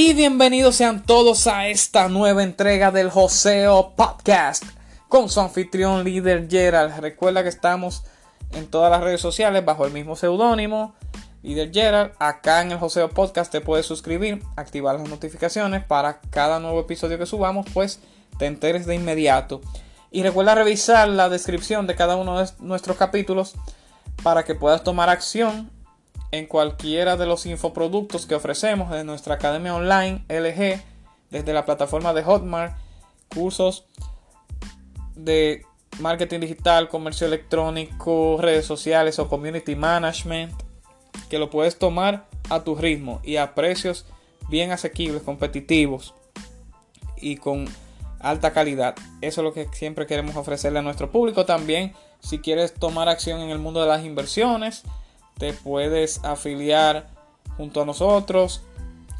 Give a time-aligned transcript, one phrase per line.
[0.00, 4.62] Y bienvenidos sean todos a esta nueva entrega del Joseo Podcast
[5.08, 7.00] con su anfitrión líder Gerald.
[7.00, 8.04] Recuerda que estamos
[8.52, 10.94] en todas las redes sociales bajo el mismo seudónimo
[11.42, 12.12] líder Gerald.
[12.20, 17.18] Acá en el Joseo Podcast te puedes suscribir, activar las notificaciones para cada nuevo episodio
[17.18, 17.98] que subamos, pues
[18.38, 19.62] te enteres de inmediato.
[20.12, 23.56] Y recuerda revisar la descripción de cada uno de nuestros capítulos
[24.22, 25.72] para que puedas tomar acción
[26.30, 30.82] en cualquiera de los infoproductos que ofrecemos de nuestra academia online LG,
[31.30, 32.76] desde la plataforma de Hotmart,
[33.28, 33.86] cursos
[35.14, 35.62] de
[36.00, 40.52] marketing digital, comercio electrónico, redes sociales o community management,
[41.28, 44.06] que lo puedes tomar a tu ritmo y a precios
[44.48, 46.14] bien asequibles, competitivos
[47.16, 47.66] y con
[48.20, 48.94] alta calidad.
[49.20, 51.44] Eso es lo que siempre queremos ofrecerle a nuestro público.
[51.44, 54.84] También, si quieres tomar acción en el mundo de las inversiones,
[55.38, 57.08] te puedes afiliar
[57.56, 58.62] junto a nosotros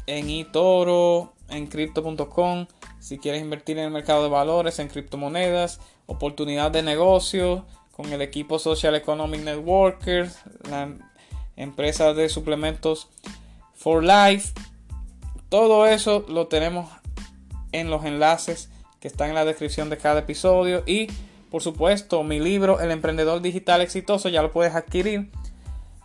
[0.05, 2.67] en eToro, en crypto.com,
[2.99, 8.21] si quieres invertir en el mercado de valores, en criptomonedas, oportunidad de negocio con el
[8.21, 10.39] equipo Social Economic Networkers,
[10.69, 10.89] la
[11.55, 13.09] empresa de suplementos
[13.75, 14.53] For Life.
[15.49, 16.89] Todo eso lo tenemos
[17.71, 21.07] en los enlaces que están en la descripción de cada episodio y
[21.49, 25.29] por supuesto mi libro El emprendedor digital exitoso ya lo puedes adquirir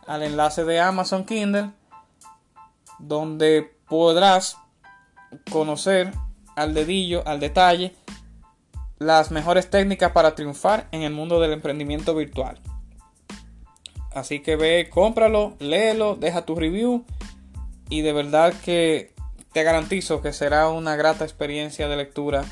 [0.07, 1.71] al enlace de Amazon Kindle,
[2.99, 4.57] donde podrás
[5.51, 6.13] conocer
[6.57, 7.95] al dedillo, al detalle,
[8.99, 12.61] las mejores técnicas para triunfar en el mundo del emprendimiento virtual.
[14.13, 17.05] Así que ve, cómpralo, léelo, deja tu review
[17.89, 19.13] y de verdad que
[19.53, 22.45] te garantizo que será una grata experiencia de lectura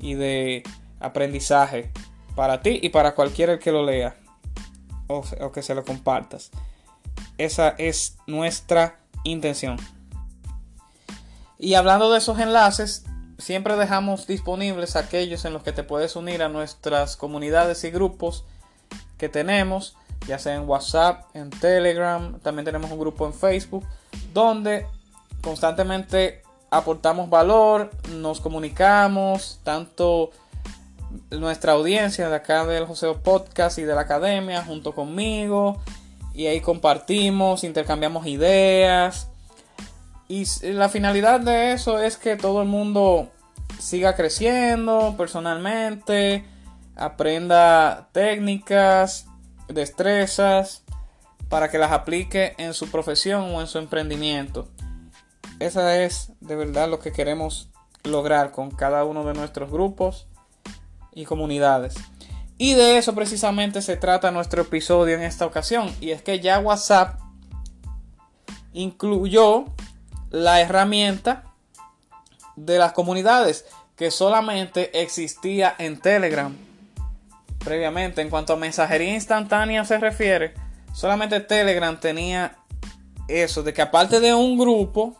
[0.00, 0.64] y de
[1.00, 1.90] aprendizaje
[2.34, 4.16] para ti y para cualquiera que lo lea
[5.06, 6.50] o, que se lo compartas.
[7.38, 9.78] Esa es nuestra intención.
[11.58, 13.04] Y hablando de esos enlaces,
[13.38, 18.44] siempre dejamos disponibles aquellos en los que te puedes unir a nuestras comunidades y grupos
[19.18, 23.84] que tenemos, ya sea en WhatsApp, en Telegram, también tenemos un grupo en Facebook,
[24.32, 24.86] donde
[25.42, 30.30] constantemente aportamos valor, nos comunicamos, tanto
[31.30, 35.80] nuestra audiencia de acá del Joseo Podcast y de la academia, junto conmigo,
[36.36, 39.28] y ahí compartimos, intercambiamos ideas.
[40.28, 43.30] Y la finalidad de eso es que todo el mundo
[43.78, 46.44] siga creciendo personalmente,
[46.94, 49.26] aprenda técnicas,
[49.68, 50.82] destrezas,
[51.48, 54.68] para que las aplique en su profesión o en su emprendimiento.
[55.58, 57.70] Esa es de verdad lo que queremos
[58.04, 60.26] lograr con cada uno de nuestros grupos
[61.14, 61.94] y comunidades.
[62.58, 65.94] Y de eso precisamente se trata nuestro episodio en esta ocasión.
[66.00, 67.20] Y es que ya WhatsApp
[68.72, 69.66] incluyó
[70.30, 71.44] la herramienta
[72.56, 76.54] de las comunidades que solamente existía en Telegram
[77.58, 78.22] previamente.
[78.22, 80.54] En cuanto a mensajería instantánea se refiere,
[80.94, 82.56] solamente Telegram tenía
[83.28, 85.16] eso, de que aparte de un grupo,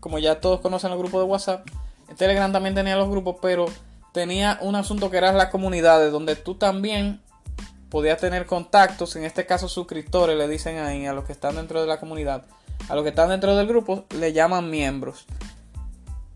[0.00, 1.68] como ya todos conocen los grupos de WhatsApp,
[2.16, 3.66] Telegram también tenía los grupos, pero
[4.18, 7.22] tenía un asunto que era las comunidades, donde tú también
[7.88, 11.80] podías tener contactos, en este caso suscriptores, le dicen ahí a los que están dentro
[11.80, 12.42] de la comunidad,
[12.88, 15.24] a los que están dentro del grupo, le llaman miembros.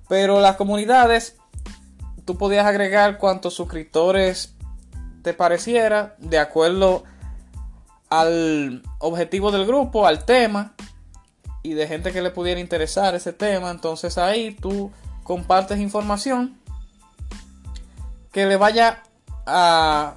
[0.09, 1.38] Pero las comunidades,
[2.25, 4.54] tú podías agregar cuantos suscriptores
[5.22, 7.03] te pareciera, de acuerdo
[8.10, 10.76] al objetivo del grupo, al tema,
[11.64, 13.72] y de gente que le pudiera interesar ese tema.
[13.72, 14.93] Entonces ahí tú
[15.25, 16.62] compartes información
[18.32, 19.03] que le vaya
[19.47, 20.16] a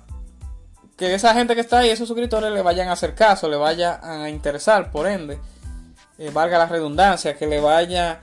[0.98, 4.00] que esa gente que está ahí, esos suscriptores, le vayan a hacer caso, le vaya
[4.02, 5.40] a interesar, por ende,
[6.18, 8.22] eh, valga la redundancia, que le vaya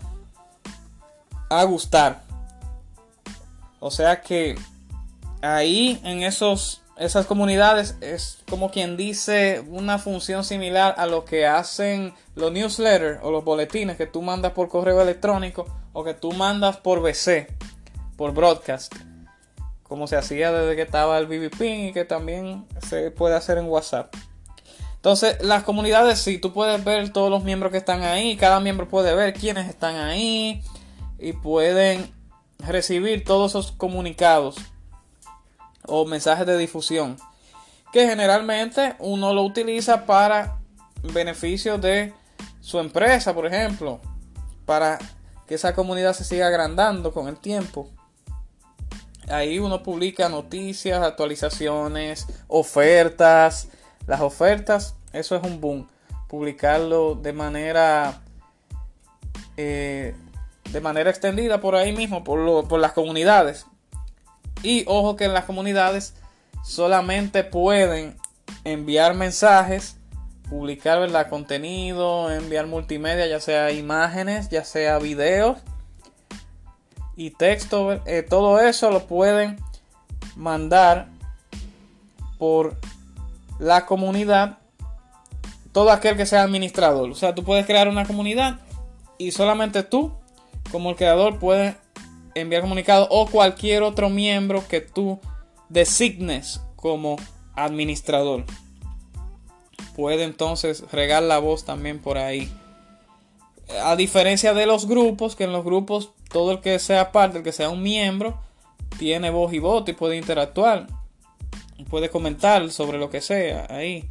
[1.50, 2.22] a gustar.
[3.78, 4.58] O sea que
[5.42, 11.46] ahí en esos esas comunidades es como quien dice una función similar a lo que
[11.46, 16.32] hacen los newsletters o los boletines que tú mandas por correo electrónico o que tú
[16.32, 17.48] mandas por BC,
[18.16, 18.94] por broadcast
[19.92, 23.66] como se hacía desde que estaba el BBP y que también se puede hacer en
[23.66, 24.14] WhatsApp.
[24.94, 28.88] Entonces, las comunidades, sí, tú puedes ver todos los miembros que están ahí, cada miembro
[28.88, 30.62] puede ver quiénes están ahí
[31.18, 32.10] y pueden
[32.58, 34.56] recibir todos esos comunicados
[35.84, 37.18] o mensajes de difusión
[37.92, 40.56] que generalmente uno lo utiliza para
[41.02, 42.14] beneficio de
[42.62, 44.00] su empresa, por ejemplo,
[44.64, 44.98] para
[45.46, 47.90] que esa comunidad se siga agrandando con el tiempo.
[49.28, 53.68] Ahí uno publica noticias, actualizaciones, ofertas.
[54.06, 55.88] Las ofertas, eso es un boom.
[56.28, 58.20] Publicarlo de manera
[59.56, 60.14] eh,
[60.70, 63.66] de manera extendida por ahí mismo, por, por las comunidades.
[64.62, 66.14] Y ojo que en las comunidades
[66.64, 68.16] solamente pueden
[68.64, 69.96] enviar mensajes,
[70.48, 71.28] publicar ¿verdad?
[71.28, 75.58] contenido, enviar multimedia, ya sea imágenes, ya sea videos
[77.16, 77.92] y texto.
[78.06, 79.58] Eh, todo eso lo pueden
[80.36, 81.08] mandar
[82.38, 82.76] por
[83.58, 84.58] la comunidad
[85.72, 87.10] todo aquel que sea administrador.
[87.10, 88.60] O sea, tú puedes crear una comunidad
[89.18, 90.12] y solamente tú,
[90.70, 91.76] como el creador, puedes
[92.34, 95.18] enviar comunicado o cualquier otro miembro que tú
[95.68, 97.16] designes como
[97.54, 98.44] administrador.
[99.96, 102.50] Puede entonces regar la voz también por ahí.
[103.82, 107.44] A diferencia de los grupos, que en los grupos todo el que sea parte, el
[107.44, 108.38] que sea un miembro,
[108.98, 110.86] tiene voz y voto y puede interactuar.
[111.90, 114.08] Puede comentar sobre lo que sea ahí.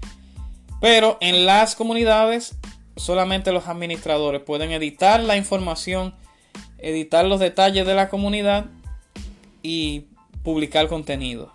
[0.81, 2.55] Pero en las comunidades
[2.95, 6.13] solamente los administradores pueden editar la información,
[6.77, 8.65] editar los detalles de la comunidad
[9.63, 10.07] y
[10.43, 11.53] publicar contenido.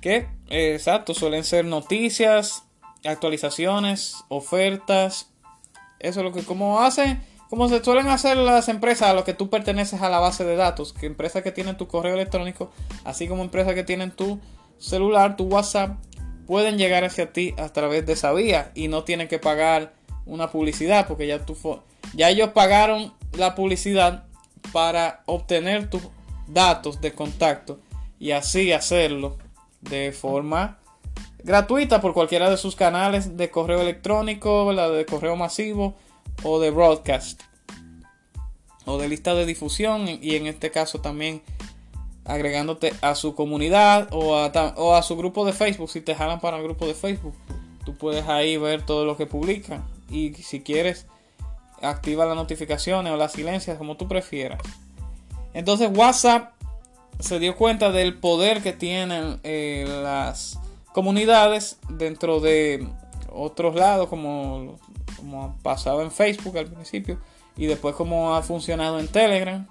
[0.00, 2.64] Que, exacto, suelen ser noticias,
[3.04, 5.30] actualizaciones, ofertas.
[5.98, 9.34] Eso es lo que como hacen, como se suelen hacer las empresas a las que
[9.34, 12.70] tú perteneces a la base de datos, que empresas que tienen tu correo electrónico,
[13.04, 14.38] así como empresas que tienen tu
[14.78, 15.98] celular, tu WhatsApp,
[16.46, 19.92] pueden llegar hacia ti a través de esa vía y no tienen que pagar
[20.26, 21.56] una publicidad porque ya tú
[22.14, 24.24] ya ellos pagaron la publicidad
[24.72, 26.02] para obtener tus
[26.46, 27.80] datos de contacto
[28.20, 29.38] y así hacerlo
[29.80, 30.78] de forma
[31.42, 35.96] gratuita por cualquiera de sus canales de correo electrónico, la de correo masivo
[36.42, 37.42] o de broadcast
[38.84, 41.42] o de lista de difusión y en este caso también
[42.24, 45.90] agregándote a su comunidad o a, su grupo de Facebook.
[45.90, 47.34] Si te jalan para el grupo de Facebook,
[47.84, 49.84] tú puedes ahí ver todo lo que publican.
[50.10, 51.06] Y si quieres,
[51.82, 54.60] activa las notificaciones o las silencias, como tú prefieras.
[55.54, 56.52] Entonces, WhatsApp
[57.18, 60.58] se dio cuenta del poder que tienen eh, las
[60.92, 62.86] comunidades dentro de
[63.32, 64.76] otros lados, como,
[65.16, 67.18] como pasaba en Facebook al principio,
[67.56, 69.66] y después como ha funcionado en Telegram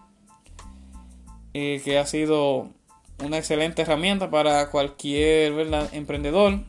[1.53, 2.69] eh, que ha sido
[3.23, 5.53] una excelente herramienta para cualquier
[5.91, 6.59] emprendedor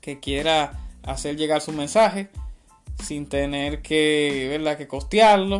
[0.00, 2.28] que quiera hacer llegar su mensaje
[3.02, 4.76] sin tener que, ¿verdad?
[4.76, 5.58] que costearlo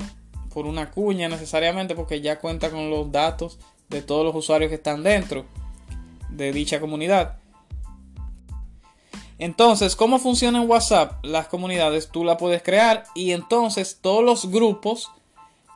[0.52, 3.58] por una cuña necesariamente porque ya cuenta con los datos
[3.88, 5.44] de todos los usuarios que están dentro
[6.30, 7.38] de dicha comunidad.
[9.38, 11.24] Entonces, ¿cómo funciona en WhatsApp?
[11.24, 15.10] Las comunidades tú la puedes crear y entonces todos los grupos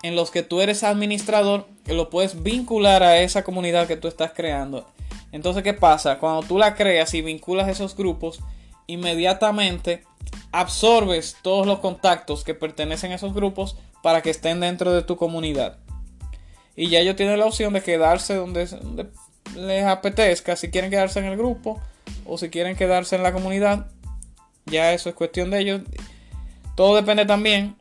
[0.02, 4.32] en los que tú eres administrador, lo puedes vincular a esa comunidad que tú estás
[4.34, 4.86] creando.
[5.30, 6.18] Entonces, ¿qué pasa?
[6.18, 8.40] Cuando tú la creas y vinculas esos grupos,
[8.86, 10.04] inmediatamente
[10.52, 15.16] absorbes todos los contactos que pertenecen a esos grupos para que estén dentro de tu
[15.16, 15.78] comunidad.
[16.76, 19.10] Y ya ellos tienen la opción de quedarse donde, donde
[19.54, 21.78] les apetezca, si quieren quedarse en el grupo
[22.30, 23.88] o si quieren quedarse en la comunidad.
[24.66, 25.82] Ya eso es cuestión de ellos.
[26.76, 27.76] Todo depende también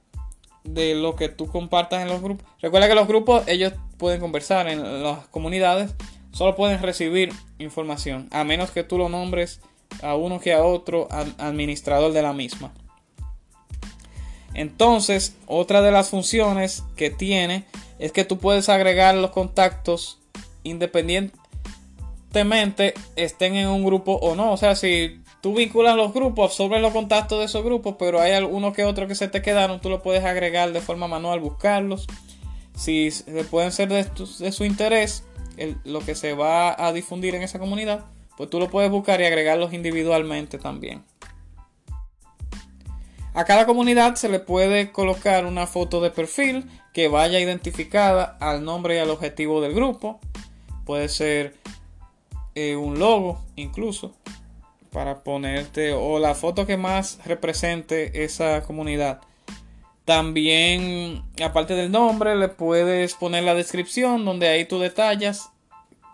[0.63, 2.48] de lo que tú compartas en los grupos.
[2.62, 5.94] Recuerda que los grupos ellos pueden conversar en las comunidades,
[6.31, 9.62] solo pueden recibir información, a menos que tú lo nombres
[10.01, 11.07] a uno que a otro
[11.38, 12.73] administrador de la misma.
[14.54, 17.66] Entonces, otra de las funciones que tiene
[18.00, 20.19] es que tú puedes agregar los contactos
[22.30, 24.54] independientemente estén en un grupo o no.
[24.54, 28.33] O sea, si Tú vinculas los grupos, absorbes los contactos de esos grupos, pero hay
[28.33, 32.07] algunos que otros que se te quedaron, tú lo puedes agregar de forma manual, buscarlos.
[32.76, 33.09] Si
[33.50, 35.24] pueden ser de, su interés,
[35.86, 38.06] lo que se va a difundir en esa comunidad,
[38.36, 41.06] pues tú lo puedes buscar y agregarlos individualmente también.
[43.33, 48.66] A cada comunidad se le puede colocar una foto de perfil que vaya identificada al
[48.66, 50.19] nombre y al objetivo del grupo.
[50.83, 51.56] Puede ser
[52.56, 54.13] eh, un logo incluso
[54.91, 59.21] para ponerte o la foto que más represente esa comunidad.
[60.06, 65.51] También, aparte del nombre, le puedes poner la descripción donde ahí tú detallas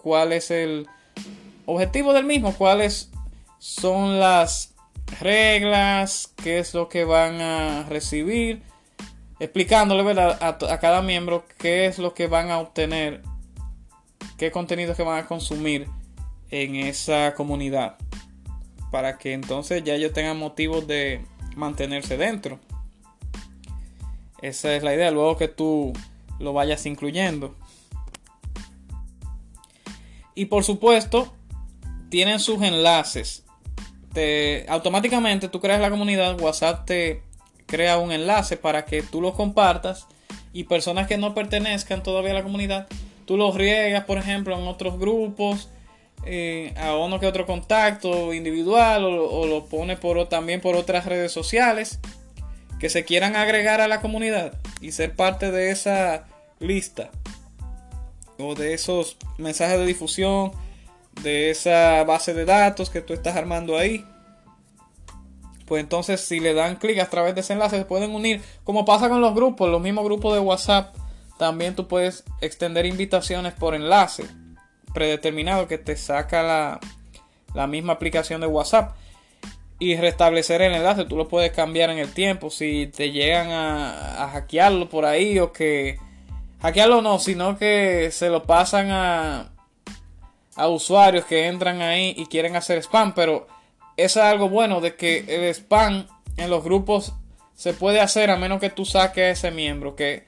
[0.02, 0.88] cuál es el
[1.66, 3.10] objetivo del mismo, cuáles
[3.58, 4.74] son las
[5.22, 8.64] reglas, qué es lo que van a recibir,
[9.40, 13.22] explicándole A, a, cada miembro qué es lo que van a obtener,
[14.38, 15.88] qué contenidos que van a consumir
[16.62, 17.98] en esa comunidad
[18.90, 21.26] para que entonces ya ellos tengan motivos de
[21.58, 22.60] mantenerse dentro.
[24.42, 25.92] Esa es la idea, luego que tú
[26.40, 27.56] lo vayas incluyendo.
[30.34, 31.34] Y por supuesto,
[32.10, 33.44] tienen sus enlaces.
[34.14, 37.22] Te, automáticamente tú creas la comunidad, WhatsApp te
[37.66, 40.08] crea un enlace para que tú lo compartas
[40.54, 42.88] y personas que no pertenezcan todavía a la comunidad,
[43.26, 45.68] tú los riegas, por ejemplo, en otros grupos,
[46.26, 51.32] eh, a uno que otro contacto individual o, lo pones por, también por otras redes
[51.32, 52.00] sociales
[52.80, 56.26] que se quieran agregar a la comunidad y ser parte de esa
[56.60, 57.12] lista
[58.40, 60.52] o de esos mensajes de difusión,
[61.22, 64.04] de esa base de datos que tú estás armando ahí.
[65.68, 68.84] Pues entonces si le dan clic a través de ese enlace se pueden unir, como
[68.84, 70.96] pasa con los grupos, los mismos grupos de WhatsApp,
[71.38, 74.26] también tú puedes extender invitaciones por enlace
[74.96, 76.80] predeterminado que te saca la,
[77.54, 78.96] la misma aplicación de WhatsApp
[79.78, 81.06] y restablecer el enlace.
[81.06, 82.50] Tú lo puedes cambiar en el tiempo.
[82.50, 86.00] Si te llegan a, hackearlo por ahí o que
[86.62, 89.52] hackearlo no, sino que se lo pasan a,
[90.56, 93.48] a usuarios que entran ahí y quieren hacer spam, pero
[93.98, 97.14] es algo bueno de que el spam en los grupos
[97.54, 99.96] se puede hacer a menos que tú saques a ese miembro.
[99.96, 100.26] Que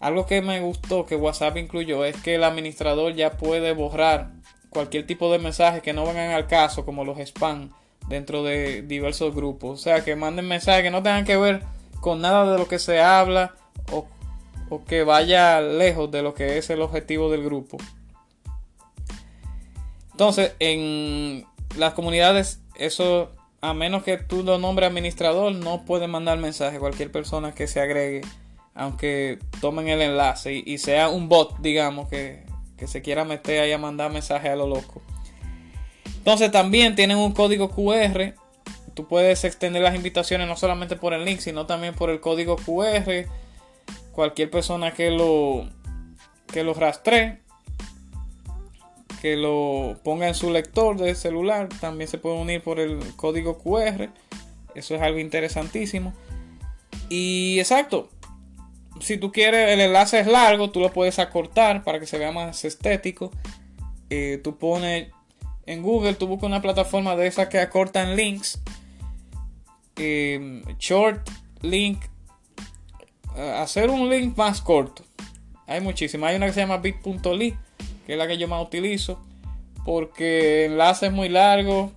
[0.00, 4.30] algo que me gustó que WhatsApp incluyó es que el administrador ya puede borrar
[4.70, 7.70] cualquier tipo de mensaje que no vengan al caso, como los spam,
[8.08, 9.80] dentro de diversos grupos.
[9.80, 11.62] O sea, que manden mensajes que no tengan que ver
[12.00, 13.54] con nada de lo que se habla
[13.92, 14.06] o,
[14.68, 17.78] o que vaya lejos de lo que es el objetivo del grupo.
[20.12, 26.38] Entonces, en las comunidades, eso, a menos que tú lo nombres administrador, no puede mandar
[26.38, 28.22] mensaje cualquier persona que se agregue,
[28.78, 32.44] aunque tomen el enlace y, sea un bot, digamos, que,
[32.76, 35.02] que, se quiera meter ahí a mandar mensaje a lo loco.
[36.18, 38.34] Entonces, también tienen un código QR.
[38.94, 42.56] Tú puedes extender las invitaciones no solamente por el link, sino también por el código
[42.56, 43.26] QR.
[44.12, 45.68] Cualquier persona que lo,
[46.46, 47.40] que lo rastree
[49.20, 51.68] que lo ponga en su lector de celular.
[51.80, 54.08] También se puede unir por el código QR.
[54.76, 56.14] Eso es algo interesantísimo.
[57.08, 58.10] Y exacto.
[59.00, 62.32] Si tú quieres, el enlace es largo, tú lo puedes acortar para que se vea
[62.32, 63.30] más estético.
[64.10, 65.08] Eh, tú pones
[65.66, 68.60] en Google, tú buscas una plataforma de esas que acortan links.
[69.96, 71.28] Eh, short
[71.62, 72.00] link.
[73.56, 75.04] hacer un link más corto.
[75.66, 76.30] Hay muchísimas.
[76.30, 77.56] Hay una que se llama bit.ly
[78.08, 79.22] que es la que yo más utilizo,
[79.84, 81.92] porque enlace es muy largo,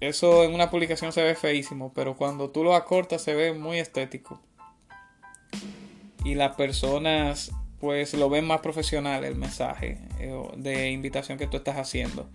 [0.00, 3.78] eso en una publicación se ve feísimo, pero cuando tú lo acortas se ve muy
[3.78, 4.40] estético.
[6.24, 11.56] Y las personas pues lo ven más profesional el mensaje eh, de invitación que tú
[11.56, 12.28] estás haciendo.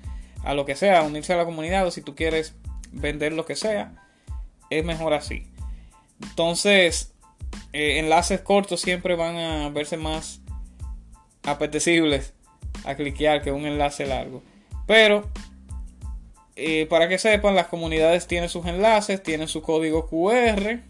[0.43, 2.55] A lo que sea, unirse a la comunidad o si tú quieres
[2.91, 3.93] vender lo que sea,
[4.69, 5.47] es mejor así.
[6.21, 7.13] Entonces,
[7.73, 10.41] eh, enlaces cortos siempre van a verse más
[11.43, 12.33] apetecibles
[12.85, 14.43] a cliquear que un enlace largo.
[14.87, 15.29] Pero
[16.55, 20.81] eh, para que sepan, las comunidades tienen sus enlaces, tienen su código QR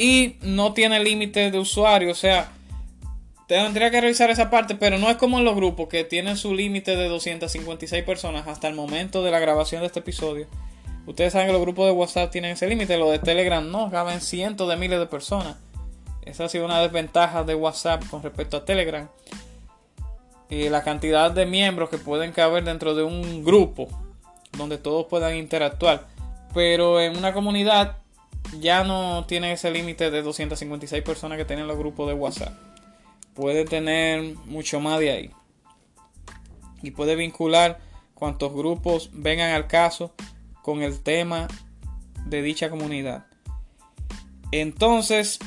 [0.00, 2.10] y no tiene límite de usuario.
[2.10, 2.50] O sea,
[3.46, 6.54] tendría que revisar esa parte, pero no es como en los grupos que tienen su
[6.54, 10.46] límite de 256 personas hasta el momento de la grabación de este episodio.
[11.06, 14.22] Ustedes saben que los grupos de WhatsApp tienen ese límite, los de Telegram no, caben
[14.22, 15.56] cientos de miles de personas.
[16.22, 19.06] Esa ha sido una desventaja de WhatsApp con respecto a Telegram.
[20.48, 23.88] Y la cantidad de miembros que pueden caber dentro de un grupo
[24.56, 26.06] donde todos puedan interactuar.
[26.54, 27.99] Pero en una comunidad
[28.58, 32.52] ya no tiene ese límite de 256 personas que tienen los grupos de WhatsApp.
[33.34, 35.30] Puede tener mucho más de ahí.
[36.82, 37.78] Y puede vincular
[38.14, 40.12] cuantos grupos vengan al caso
[40.62, 41.48] con el tema
[42.26, 43.26] de dicha comunidad.
[44.52, 45.38] Entonces,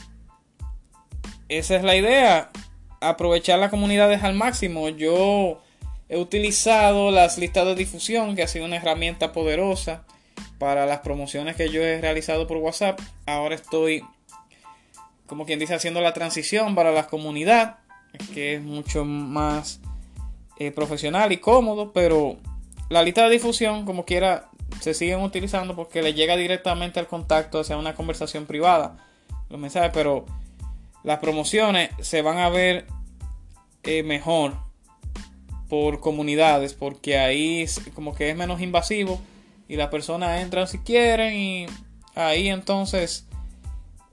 [1.50, 2.52] esa es la idea,
[3.02, 4.90] aprovechar las comunidades al máximo.
[4.90, 5.62] Yo
[6.10, 10.06] he utilizado las listas de difusión, que ha sido una herramienta poderosa
[10.64, 12.98] para las promociones que yo he realizado por WhatsApp.
[13.26, 14.02] Ahora estoy,
[15.28, 17.80] como quien dice, haciendo la transición para la comunidad,
[18.34, 19.82] que es mucho más
[20.60, 22.38] eh, profesional y cómodo, pero
[22.88, 27.60] la lista de difusión, como quiera, se siguen utilizando porque le llega directamente al contacto
[27.60, 29.06] hacia una conversación privada
[29.50, 30.26] los mensajes, pero
[31.04, 32.88] las promociones se van a ver
[33.84, 34.54] eh, mejor
[35.68, 37.66] por comunidades porque ahí
[37.96, 39.20] como que es menos invasivo
[39.74, 41.66] y las personas entran si quieren y
[42.14, 43.26] ahí entonces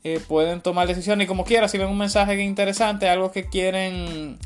[0.05, 1.27] eh, pueden tomar decisiones.
[1.27, 4.39] Y como quiera si ven un mensaje interesante algo que quieren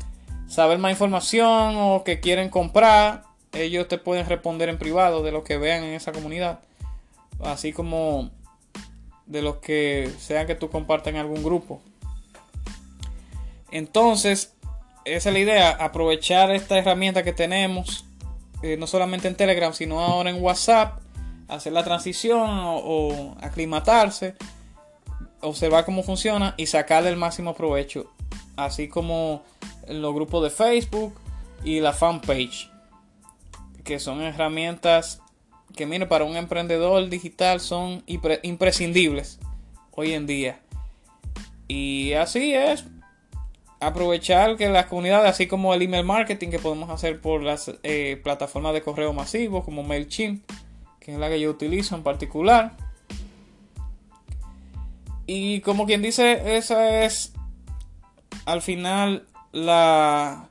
[0.49, 5.45] saber más información o que quieren comprar ellos te pueden responder en privado de lo
[5.45, 6.59] que vean en esa comunidad.
[7.41, 8.29] Así como
[9.25, 11.81] de los que sean que tú compartas en algún grupo.
[13.71, 14.53] Entonces,
[15.05, 18.03] esa es la idea, aprovechar esta herramienta que tenemos,
[18.61, 21.04] eh, no solamente en Telegram, sino ahora en WhatsApp,
[21.47, 24.35] hacer la transición o, aclimatarse,
[25.41, 28.11] observar cómo funciona y sacarle el máximo provecho.
[28.55, 29.43] Así como
[29.87, 31.13] los grupos de Facebook
[31.63, 32.69] y la fanpage.
[33.83, 35.21] Que son herramientas
[35.75, 39.39] que, mire, para un emprendedor digital son imprescindibles
[39.91, 40.59] hoy en día.
[41.67, 42.85] Y así es.
[43.79, 48.19] Aprovechar que las comunidades, así como el email marketing que podemos hacer por las eh,
[48.23, 50.49] plataformas de correo masivo como MailChimp,
[51.05, 52.75] que es la que yo utilizo en particular.
[55.27, 57.31] Y como quien dice, esa es
[58.45, 60.49] al final la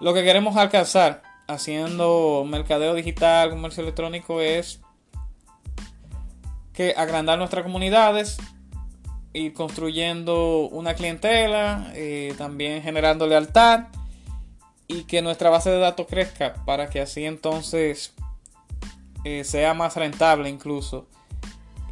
[0.00, 4.80] lo que queremos alcanzar haciendo mercadeo digital, comercio electrónico es
[6.72, 8.38] que agrandar nuestras comunidades,
[9.32, 13.86] ir construyendo una clientela, eh, también generando lealtad
[14.88, 18.14] y que nuestra base de datos crezca para que así entonces
[19.28, 21.06] eh, sea más rentable incluso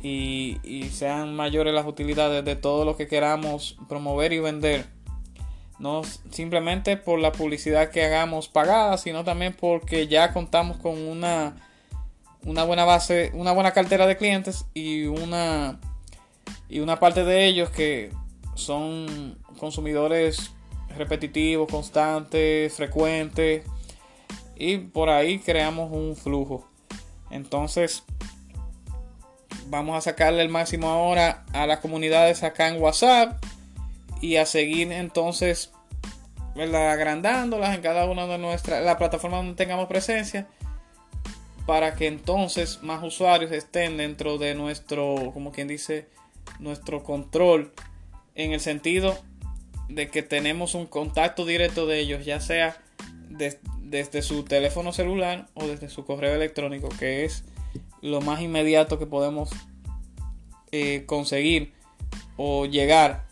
[0.02, 4.86] y, y, sean mayores las utilidades de todo lo que queramos promover y vender.
[5.78, 11.56] No simplemente por la publicidad que hagamos pagada, sino también porque ya contamos con una
[12.46, 15.80] una buena base, una buena cartera de clientes y una
[16.68, 18.12] y una parte de ellos que
[18.54, 20.52] son consumidores
[20.96, 23.64] repetitivos, constantes, frecuentes
[24.56, 26.68] y por ahí creamos un flujo.
[27.30, 28.04] Entonces,
[29.68, 33.42] vamos a sacarle el máximo ahora a las comunidades acá en WhatsApp
[34.20, 35.72] y a seguir entonces
[36.56, 40.46] agrandándolas en cada una de nuestras la plataforma donde tengamos presencia
[41.66, 46.08] para que entonces más usuarios estén dentro de nuestro, como quien dice,
[46.60, 47.72] nuestro control,
[48.36, 49.18] en el sentido
[49.88, 52.76] de que tenemos un contacto directo de ellos, ya sea
[53.90, 57.44] desde su teléfono celular o desde su correo electrónico, que es
[58.02, 59.50] lo más inmediato que podemos
[60.72, 61.72] eh, conseguir
[62.36, 63.24] o llegar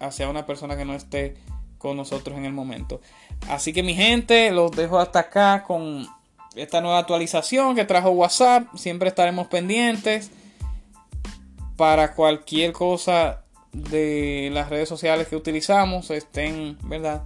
[0.00, 1.36] hacia una persona que no esté
[1.78, 3.00] con nosotros en el momento.
[3.48, 6.06] Así que mi gente, los dejo hasta acá con
[6.56, 8.66] esta nueva actualización que trajo WhatsApp.
[8.74, 10.30] Siempre estaremos pendientes
[11.76, 17.24] para cualquier cosa de las redes sociales que utilizamos estén, ¿verdad?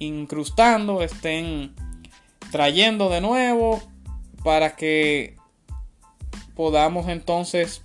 [0.00, 1.74] Incrustando, estén
[2.50, 3.80] trayendo de nuevo
[4.42, 5.36] para que
[6.54, 7.82] podamos entonces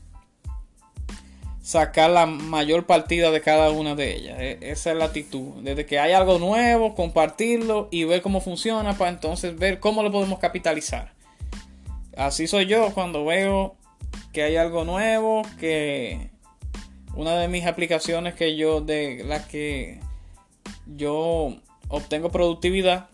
[1.62, 4.38] sacar la mayor partida de cada una de ellas.
[4.40, 5.62] E, esa es la actitud.
[5.62, 10.12] Desde que hay algo nuevo, compartirlo y ver cómo funciona para entonces ver cómo lo
[10.12, 11.14] podemos capitalizar.
[12.16, 13.76] Así soy yo cuando veo
[14.34, 16.30] que hay algo nuevo, que
[17.16, 20.00] una de mis aplicaciones que yo de las que
[20.86, 21.56] yo
[21.88, 23.10] obtengo productividad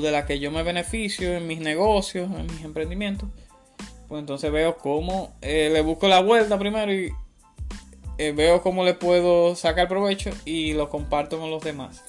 [0.00, 3.28] de la que yo me beneficio en mis negocios, en mis emprendimientos
[4.08, 7.12] pues entonces veo cómo eh, le busco la vuelta primero y
[8.18, 12.04] eh, veo cómo le puedo sacar provecho y lo comparto con los demás.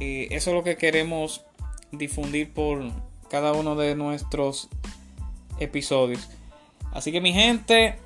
[0.00, 1.42] eso es lo que queremos
[1.92, 2.90] difundir por
[3.30, 4.68] cada uno de nuestros
[5.58, 6.28] episodios.
[6.92, 7.98] Así que mi gente,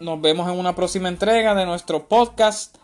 [0.00, 2.76] nos vemos en una próxima entrega de nuestro podcast.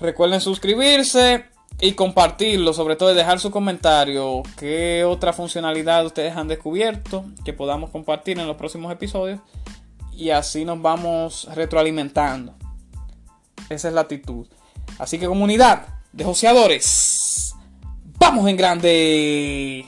[0.00, 1.46] Recuerden suscribirse,
[1.80, 7.90] y compartirlo, sobre todo dejar su comentario, qué otra funcionalidad ustedes han descubierto que podamos
[7.90, 9.40] compartir en los próximos episodios
[10.12, 12.54] y así nos vamos retroalimentando.
[13.70, 14.46] Esa es la actitud.
[14.98, 17.54] Así que comunidad de joseadores,
[18.18, 19.86] vamos en grande.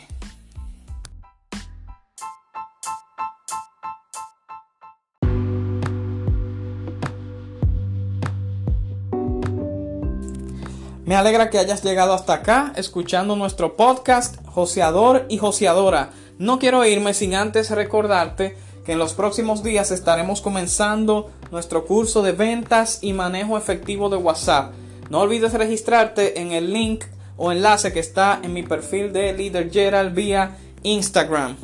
[11.12, 16.08] Me alegra que hayas llegado hasta acá escuchando nuestro podcast Joseador y Joseadora.
[16.38, 22.22] No quiero irme sin antes recordarte que en los próximos días estaremos comenzando nuestro curso
[22.22, 24.72] de ventas y manejo efectivo de WhatsApp.
[25.10, 27.04] No olvides registrarte en el link
[27.36, 31.58] o enlace que está en mi perfil de Leader Gerald vía Instagram.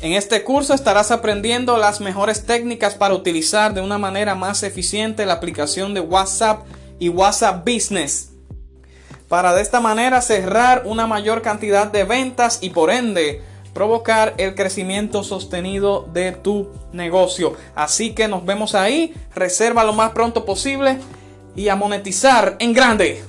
[0.00, 5.26] En este curso estarás aprendiendo las mejores técnicas para utilizar de una manera más eficiente
[5.26, 6.62] la aplicación de WhatsApp
[6.98, 8.29] y WhatsApp Business
[9.30, 13.40] para de esta manera cerrar una mayor cantidad de ventas y por ende
[13.72, 17.54] provocar el crecimiento sostenido de tu negocio.
[17.76, 20.98] Así que nos vemos ahí, reserva lo más pronto posible
[21.54, 23.22] y a monetizar en grande.